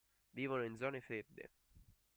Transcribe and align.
Vivono 0.31 0.63
in 0.63 0.77
zone 0.79 0.99
fredde 0.99 1.49